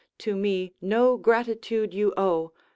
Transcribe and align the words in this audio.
To 0.17 0.35
me 0.35 0.73
no 0.81 1.15
gratitude 1.15 1.93
you 1.93 2.11
owe. 2.17 2.53